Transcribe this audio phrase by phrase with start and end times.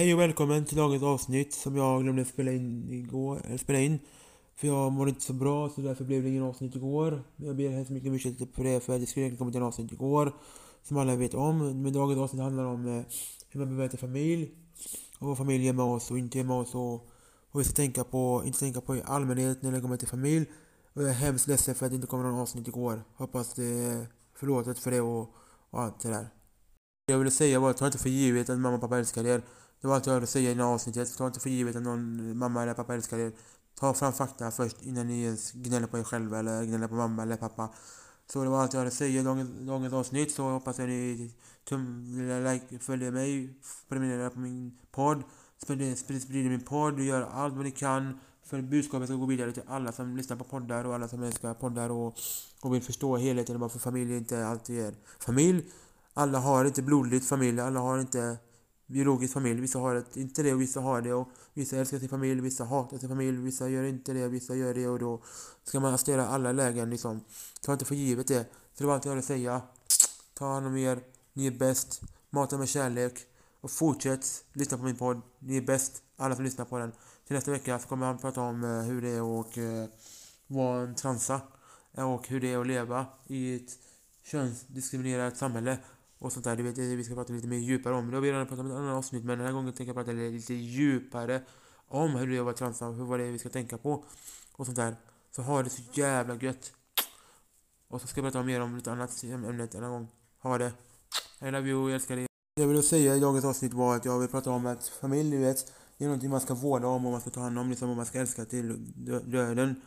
[0.00, 3.98] Hej och välkommen till dagens avsnitt som jag glömde spela in igår, eller spela in.
[4.56, 7.22] För jag mådde inte så bra så därför blev det ingen avsnitt igår.
[7.36, 9.92] Jag ber hemskt mycket om ursäkt för det för det skulle egentligen kommit en avsnitt
[9.92, 10.32] igår.
[10.82, 11.82] Som alla vet om.
[11.82, 13.02] Men dagens avsnitt handlar om eh,
[13.48, 14.50] hur man bemöter familj.
[15.18, 17.10] Och vad familj är med oss och inte är med oss och
[17.52, 20.46] vad vi ska tänka på, inte tänka på i allmänhet när det kommer till familj.
[20.92, 23.02] Och jag är hemskt ledsen för att det inte kom någon avsnitt igår.
[23.14, 25.34] Hoppas det är förlåtet för det och,
[25.70, 26.26] och allt det där.
[27.06, 29.26] Det jag ville säga var att ta inte för givet att mamma och pappa älskar
[29.26, 29.42] er.
[29.80, 31.16] Det var allt jag hade att säga i det här avsnittet.
[31.16, 33.32] Ta inte för givet att någon mamma eller pappa älskar er.
[33.74, 37.22] Ta fram fakta först innan ni ens gnäller på er själva eller gnäller på mamma
[37.22, 37.70] eller pappa.
[38.32, 40.34] Så det var allt jag hade att säga i dagens, dagens avsnitt.
[40.34, 41.32] Så hoppas jag ni
[41.64, 42.04] tum,
[42.44, 43.54] like, följer mig,
[43.88, 45.22] prenumererar på min podd,
[45.62, 48.18] sprider, sprider min podd och gör allt vad ni kan
[48.50, 51.54] för budskapet ska gå vidare till alla som lyssnar på poddar och alla som älskar
[51.54, 52.14] poddar och,
[52.60, 55.70] och vill förstå helheten och varför familj inte alltid är familj.
[56.14, 58.38] Alla har inte blodigt familj, alla har inte
[58.90, 59.60] biologisk familj.
[59.60, 62.64] Vissa har det, inte det och vissa har det och vissa älskar sin familj, vissa
[62.64, 65.22] hatar sin familj, vissa gör inte det, vissa gör det och då
[65.64, 67.20] ska man acceptera alla lägen liksom.
[67.60, 68.44] Ta inte för givet det.
[68.72, 69.62] Så det var allt jag hade att säga.
[70.34, 71.00] Ta hand om er,
[71.32, 73.26] ni är bäst, mata med kärlek
[73.60, 75.20] och fortsätt lyssna på min podd.
[75.38, 76.92] Ni är bäst, alla som lyssnar på den.
[77.26, 79.94] Till nästa vecka så kommer jag prata om eh, hur det är att eh,
[80.46, 81.40] vara en transa
[81.92, 83.78] och hur det är att leva i ett
[84.22, 85.78] könsdiskriminerat samhälle
[86.20, 86.56] och sånt där.
[86.56, 88.10] du vet vi ska prata lite mer djupare om.
[88.10, 89.94] Det har vi redan pratat om i ett annat avsnitt men den här gången tänker
[89.94, 91.42] jag prata lite djupare
[91.88, 94.04] om hur det är att vara transa hur vad det är vi ska tänka på
[94.52, 94.96] och sånt där.
[95.30, 96.72] Så ha det så jävla gött.
[97.88, 100.08] Och så ska jag prata mer om lite annat ämne en annan gång.
[100.42, 100.72] Ha det.
[101.40, 102.26] I love you, jag älskar dig.
[102.56, 105.30] Det jag ville säga i dagens avsnitt var att jag vill prata om att familj,
[105.30, 107.70] du vet, det är någonting man ska vårda om och man ska ta hand om,
[107.70, 108.92] liksom, och man ska älska till
[109.24, 109.82] döden.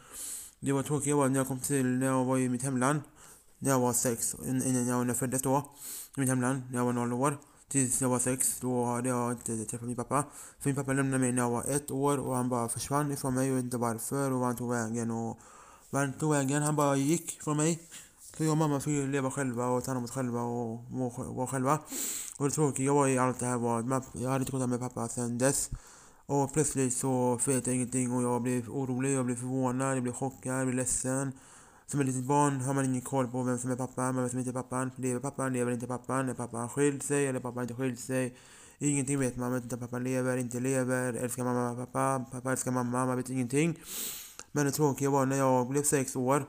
[0.60, 3.02] Det var tråkigt var när jag kom till, när jag var i mitt hemland,
[3.72, 5.74] jag var sex, innan jag, när jag föddes då
[6.18, 7.38] i mitt hemland när jag var noll år.
[7.68, 10.24] Tills jag var sex, då hade jag inte träffat min pappa.
[10.60, 13.34] För min pappa lämnade mig när jag var ett år och han bara försvann ifrån
[13.34, 13.48] mig.
[13.48, 15.40] Jag vet inte varför och var han tog vägen och
[15.90, 16.64] var han tog vägen.
[16.64, 17.80] Han bara gick från mig.
[18.38, 20.80] Så jag och mamma fick leva själva och ta hand om oss själva och
[21.36, 21.80] vara själva.
[22.38, 24.80] Och det tråkiga var i allt det här var att jag hade inte kontakt med
[24.80, 25.70] pappa sedan dess.
[26.26, 30.14] Och plötsligt så vet jag ingenting och jag blev orolig, jag blev förvånad, jag blev
[30.14, 31.32] chockad, jag blev ledsen.
[31.94, 34.40] Som ett litet barn har man ingen koll på vem som är pappan, vem som
[34.40, 34.92] inte är pappan.
[34.96, 36.30] Lever pappan, lever inte pappan?
[36.30, 38.38] Är pappan skild sig eller pappan inte skild sig?
[38.80, 39.46] Ingenting vet man.
[39.46, 41.14] Man vet inte om pappan lever, inte lever.
[41.14, 42.26] Älskar mamma pappa?
[42.32, 43.06] Pappa älskar mamma.
[43.06, 43.80] Man vet ingenting.
[44.52, 46.46] Men det tråkiga var när jag blev sex år.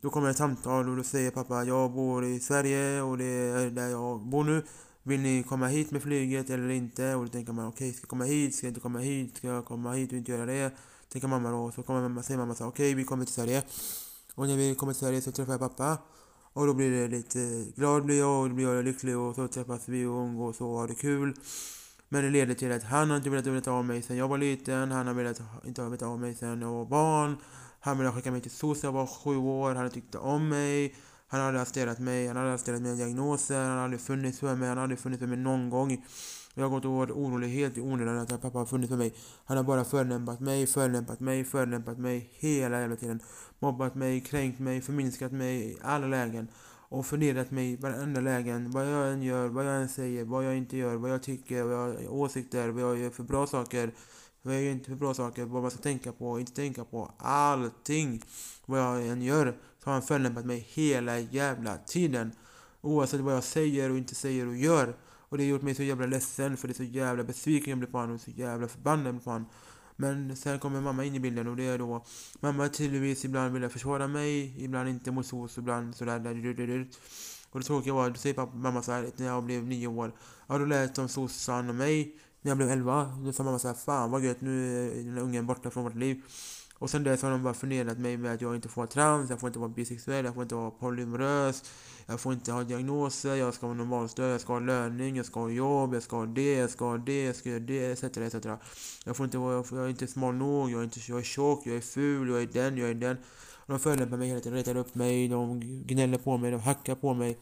[0.00, 3.70] Då kommer ett samtal och då säger pappa jag bor i Sverige och det är
[3.70, 4.62] där jag bor nu.
[5.02, 7.14] Vill ni komma hit med flyget eller inte?
[7.14, 8.54] Och då tänker man okej, okay, ska jag komma hit?
[8.54, 9.36] Ska jag inte komma hit?
[9.36, 10.70] Ska jag komma hit och inte göra det?
[11.08, 11.72] Tänker mamma då.
[11.72, 13.62] Så kommer mamma, säger mamma så okej, okay, vi kommer till Sverige.
[14.36, 15.98] Och när vi kommer till Sverige så träffar jag pappa.
[16.52, 19.48] Och då blir det lite glad blir jag och då blir jag lycklig och så
[19.48, 21.34] träffas vi och umgås och har det kul.
[22.08, 24.38] Men det leder till att han har inte velat veta av mig sen jag var
[24.38, 24.90] liten.
[24.90, 27.36] Han har velat inte velat veta av mig sen jag var barn.
[27.80, 29.74] Han ville skicka mig till SOS jag var sju år.
[29.74, 30.94] Han tyckte om mig.
[31.28, 32.26] Han hade arresterat mig.
[32.26, 33.60] Han hade arresterat mina diagnoser.
[33.60, 34.68] Han hade aldrig funnits för mig.
[34.68, 36.04] Han hade aldrig funnits för mig någon gång.
[36.54, 39.14] Jag har gått och varit orolig helt i onödan att pappa har funnits för mig.
[39.44, 43.20] Han har bara förolämpat mig, förolämpat mig, förolämpat mig hela jävla tiden.
[43.58, 46.48] Mobbat mig, kränkt mig, förminskat mig i alla lägen.
[46.88, 48.70] Och förnedrat mig i varenda lägen.
[48.70, 51.62] Vad jag än gör, vad jag än säger, vad jag inte gör, vad jag tycker,
[51.62, 53.92] vad jag har åsikter, vad jag gör för bra saker.
[54.46, 56.84] Vad jag gör inte för bra saker, vad man ska tänka på, och inte tänka
[56.84, 57.12] på.
[57.18, 58.22] Allting.
[58.66, 59.58] Vad jag än gör.
[59.84, 62.32] Så har han förolämpat mig hela jävla tiden.
[62.80, 64.96] Oavsett vad jag säger och inte säger och gör.
[65.28, 67.78] Och det har gjort mig så jävla ledsen för det är så jävla besviken jag
[67.78, 69.48] blir på honom och så jävla förbannad jag blir på honom.
[69.96, 72.04] Men sen kommer mamma in i bilden och det är då
[72.40, 76.18] mamma tydligtvis ibland vill försvara mig, ibland inte mot SOS, ibland sådär.
[76.18, 76.88] Där,
[77.50, 80.12] och det tråkiga var, då säger pappa, mamma så här, när jag blev nio år.
[80.46, 82.18] Ja, då lät de sossarna mig.
[82.46, 85.18] När jag blev elva, då sa mamma så här, fan vad gött, nu är den
[85.18, 86.22] ungen borta från vårt liv.
[86.78, 89.30] Och sen dess har de bara förnedrat mig med att jag inte får vara trans,
[89.30, 91.62] jag får inte vara bisexuell, jag får inte vara polymorös,
[92.06, 95.40] jag får inte ha diagnoser, jag ska vara normalstörd, jag ska ha löning, jag ska
[95.40, 98.04] ha jobb, jag ska ha det, jag ska ha det, jag ska göra det, etc.
[98.04, 98.46] etc.
[99.04, 101.66] Jag får inte vara, jag är inte smal nog, jag är, inte, jag är tjock,
[101.66, 103.16] jag är ful, jag är den, jag är den.
[103.66, 107.14] De förolämpar mig hela tiden, retar upp mig, de gnäller på mig, de hackar på
[107.14, 107.38] mig.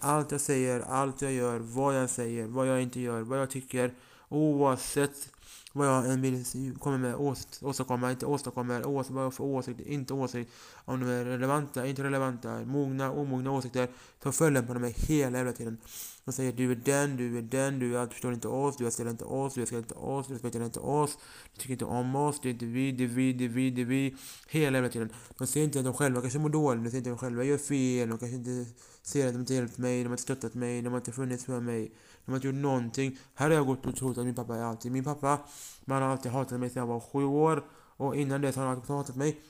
[0.00, 3.50] Allt jag säger, allt jag gör, vad jag säger, vad jag inte gör, vad jag
[3.50, 3.94] tycker.
[4.28, 5.30] Oavsett
[5.72, 6.44] vad jag än vill
[6.78, 7.14] komma med,
[7.60, 10.52] åstadkomma, inte åstadkomma, ås, vad jag för åsikt, inte åsikt,
[10.84, 13.88] om de är relevanta, inte relevanta, mogna, omogna åsikter,
[14.22, 15.78] så förolämpar de mig hela jävla tiden.
[16.24, 19.10] De säger du är den, du är den, du är, förstår inte oss, du älskar
[19.10, 21.18] inte oss, du älskar inte oss, du respekterar inte oss,
[21.54, 23.70] du tycker inte om oss, det är inte vi, det är vi, det är vi,
[23.70, 24.16] det är vi,
[24.48, 25.12] hela jävla tiden.
[25.38, 27.44] De ser inte att de själva kanske mår dåligt, de ser inte att de själva
[27.44, 28.72] gör fel, de kanske inte
[29.02, 31.44] ser att de inte hjälpt mig, de har inte stöttat mig, de har inte funnits
[31.44, 31.92] för mig.
[32.28, 33.18] De har inte gjort någonting.
[33.34, 34.92] Här har jag gått och trott att min pappa är alltid.
[34.92, 35.38] Min pappa,
[35.84, 37.64] man har alltid hatat mig sedan jag var sju år.
[37.96, 39.40] Och innan dess har han alltid hatat mig.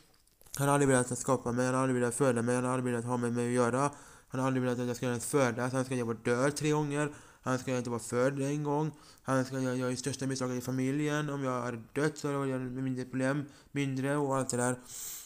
[0.57, 2.93] Han har aldrig velat skapa mig, han har aldrig velat föda mig, han har aldrig
[2.93, 3.91] velat ha med mig att göra.
[4.29, 6.57] Han har aldrig velat att jag ska ens födas, han ska att jag vara död
[6.57, 7.13] tre gånger.
[7.43, 8.91] Han ska inte vara född en gång.
[9.23, 11.31] Han ska göra jag största misstaget i familjen.
[11.31, 14.77] Om jag hade dött så hade jag mindre problem, mindre och allt det där.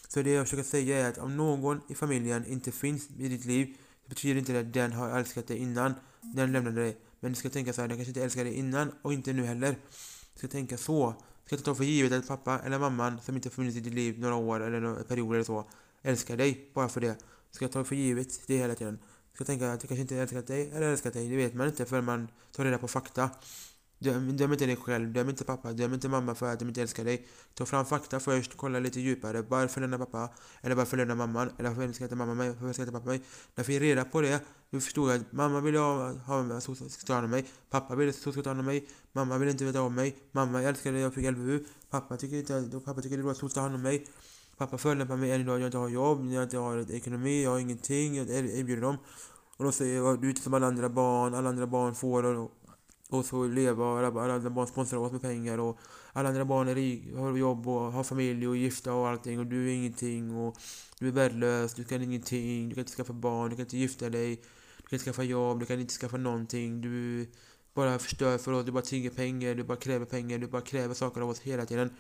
[0.08, 3.44] Så det jag försöker säga är att om någon i familjen inte finns i ditt
[3.44, 6.96] liv, det betyder inte att den har älskat dig innan den lämnade dig.
[7.22, 9.44] Men du ska tänka så här, den kanske inte älskade dig innan och inte nu
[9.44, 9.76] heller.
[10.32, 11.10] Du ska tänka så.
[11.10, 13.94] Du ska inte ta för givet att pappa eller mamman som inte funnits i ditt
[13.94, 15.64] liv några år eller några perioder eller så
[16.02, 17.18] älskar dig bara för det.
[17.50, 18.98] Du ska ta för givet det hela tiden.
[19.32, 21.28] Du ska tänka att jag kanske inte älskat dig eller älskat dig.
[21.28, 23.30] Det vet man inte förrän man tar reda på fakta.
[24.02, 26.82] Döm, döm inte dig själv, döm inte pappa, döm inte mamma för att de inte
[26.82, 27.26] älskar dig.
[27.54, 29.42] Ta fram fakta först, kolla lite djupare.
[29.42, 30.30] Varför lämnar pappa?
[30.62, 31.50] Eller varför lämnar mamman?
[31.58, 32.48] Eller varför älskar inte mamma mig?
[32.48, 33.18] Varför älskar inte pappa mig?
[33.18, 34.40] När jag fick reda på det,
[34.70, 37.44] då förstod jag att mamma ville ha, ha så ska ta hand om mig.
[37.70, 38.88] Pappa ville så ska ta hand om mig.
[39.12, 40.18] Mamma ville inte veta om mig.
[40.32, 41.64] Mamma älskade jag fick LVU.
[41.90, 44.06] Pappa tycker inte, pappa tycker det var så ta hand om mig.
[44.56, 47.58] Pappa förolämpar mig än idag, jag inte har jobb, jag inte har ekonomi, jag har
[47.58, 48.96] ingenting, jag erbjuder dem.
[49.56, 52.24] Och då säger jag, du är inte som alla andra barn, alla andra barn får
[52.24, 52.50] och,
[53.12, 55.78] och så leva och alla andra barn sponsrar oss med pengar och
[56.12, 59.46] alla andra barn är rik, har jobb och har familj och gifta och allting och
[59.46, 60.56] du är ingenting och
[60.98, 64.10] du är värdelös, du kan ingenting, du kan inte skaffa barn, du kan inte gifta
[64.10, 64.36] dig,
[64.76, 67.26] du kan inte skaffa jobb, du kan inte skaffa någonting, du
[67.74, 70.94] bara förstör för oss, du bara tigger pengar, du bara kräver pengar, du bara kräver
[70.94, 71.90] saker av oss hela tiden.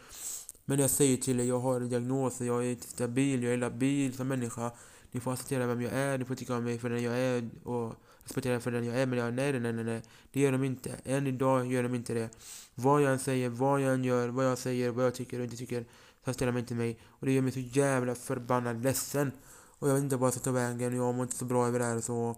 [0.64, 4.14] Men jag säger till er, jag har diagnoser, jag är inte stabil, jag är labil
[4.14, 4.72] som människa.
[5.10, 7.50] Ni får acceptera vem jag är, ni får tycka om mig för den jag är
[7.64, 7.94] och
[8.24, 9.06] respektera för den jag är.
[9.06, 10.02] Men jag, nej, nej, nej, nej.
[10.32, 10.90] Det gör de inte.
[11.04, 12.30] Än idag gör de inte det.
[12.74, 15.44] Vad jag än säger, vad jag än gör, vad jag säger, vad jag tycker och
[15.44, 15.84] inte tycker,
[16.24, 16.98] så ställer de inte mig.
[17.08, 19.32] Och det gör mig så jävla förbannat ledsen.
[19.78, 21.78] Och jag vet inte vad jag ska ta vägen, jag mår inte så bra över
[21.78, 22.36] det här så...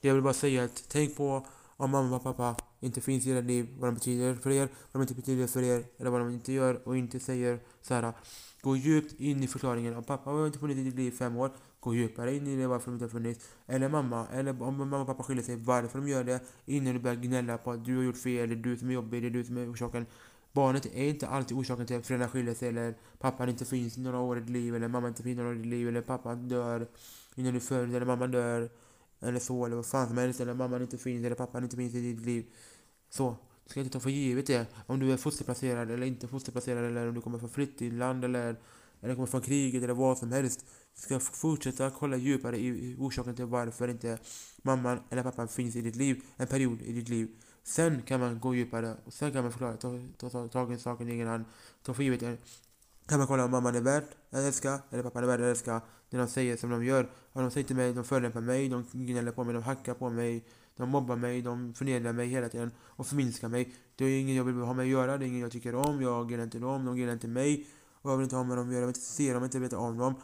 [0.00, 1.46] Jag vill bara säga att tänk på
[1.76, 5.00] om mamma och pappa inte finns i era liv, vad de betyder för er, vad
[5.00, 8.12] de inte betyder för er, eller vad de inte gör och inte säger så här.
[8.60, 9.96] Gå djupt in i förklaringen.
[9.96, 11.50] Om pappa har inte funnits i ditt liv i fem år,
[11.86, 13.48] gå djupare in i det varför de inte har funnits.
[13.66, 17.00] Eller mamma, eller om mamma och pappa skiljer sig, varför de gör det, innan du
[17.00, 19.28] börjar gnälla på att du har gjort fel, det är du som är jobbig, det
[19.28, 20.06] är du som är orsaken.
[20.52, 24.18] Barnet är inte alltid orsaken till att föräldrar skiljer sig, eller pappan inte finns några
[24.20, 26.34] år i ditt liv, eller mamma inte finns några år i ditt liv, eller pappa
[26.34, 26.86] dör
[27.34, 28.70] innan du föds, eller mamma dör.
[29.20, 31.94] Eller så, eller vad fan som helst, eller mamman inte finns, eller pappan inte finns
[31.94, 32.44] i ditt liv.
[33.10, 34.66] Så, du ska inte ta för givet det.
[34.86, 38.56] Om du är fosterplacerad eller inte fosterplacerad, eller om du kommer från flyktingland, eller,
[39.06, 40.66] eller kommer från kriget, eller vad som helst.
[40.94, 44.18] Du ska fortsätta kolla djupare i orsaken till varför inte
[44.62, 47.28] mamman eller pappan finns i ditt liv, en period i ditt liv.
[47.64, 50.78] Sen kan man gå djupare, och sen kan man förklara, ta, ta, ta tag i
[50.78, 51.44] saken i egen hand,
[51.82, 52.40] ta för givet
[53.06, 55.80] kan man kolla om mamman är värd att älska, eller pappan är värd att älska,
[56.10, 57.10] när de säger som de gör.
[57.32, 60.10] Om de säger till mig, de förolämpar mig, de gnäller på mig, de hackar på
[60.10, 60.44] mig,
[60.76, 63.74] de mobbar mig, de förnedrar mig hela tiden och förminskar mig.
[63.96, 66.02] Det är ingen jag vill ha med att göra, det är ingen jag tycker om,
[66.02, 67.66] jag gillar inte dem, de gillar inte mig.
[68.06, 69.40] Och jag vill inte ha med dem att göra, jag vill inte se dem, jag
[69.40, 70.14] vill inte veta om dem.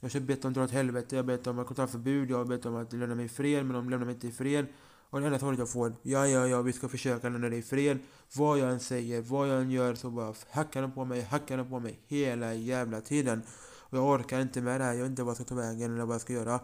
[0.00, 2.66] Jag har bett dem dra åt helvete, jag har bett om kontaktförbud, jag har bett
[2.66, 4.66] om att lämna mig i fred, men de lämnar mig inte i fred.
[5.10, 7.62] Och det enda svaret jag får, ja, ja, ja, vi ska försöka lämna dig i
[7.62, 7.98] fred.
[8.36, 11.56] Vad jag än säger, vad jag än gör, så bara hackar de på mig, hackar
[11.56, 13.42] de på mig hela jävla tiden.
[13.78, 15.94] Och jag orkar inte med det här, jag vet inte vad jag ska ta vägen
[15.94, 16.60] eller vad jag ska göra.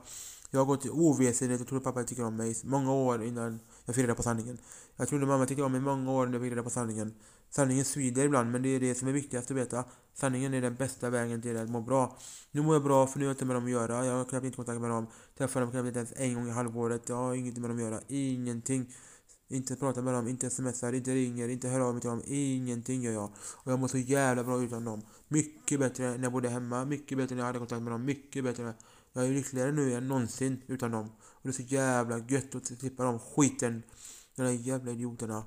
[0.51, 3.95] Jag har gått i ovetenhet och trodde pappa tycker om mig många år innan jag
[3.95, 4.59] fick reda på sanningen.
[4.97, 7.15] Jag trodde mamma tyckte om mig många år innan jag fick reda på sanningen.
[7.51, 9.85] Sanningen svider ibland, men det är det som är viktigast att veta.
[10.15, 12.19] Sanningen är den bästa vägen till att må bra.
[12.51, 14.07] Nu mår jag bra, för nu har jag inte med dem att göra.
[14.07, 15.07] Jag har knappt inte kontakt med dem.
[15.39, 17.09] Träffar dem knappt inte ens en gång i halvåret.
[17.09, 18.01] Jag har ingenting med dem att göra.
[18.09, 18.95] Ingenting.
[19.49, 22.23] Inte prata med dem, inte smsar, inte ringer, inte hör av mig till dem.
[22.27, 23.31] Ingenting gör jag.
[23.55, 25.03] Och jag mår så jävla bra utan dem.
[25.29, 26.85] Mycket bättre när jag bodde hemma.
[26.85, 28.05] Mycket bättre när jag hade kontakt med dem.
[28.05, 28.75] Mycket bättre.
[29.13, 31.11] Jag är lyckligare nu än någonsin utan dem.
[31.21, 33.83] Och det är så jävla gött att slippa dem skiten.
[34.37, 35.47] De där jävla idioterna.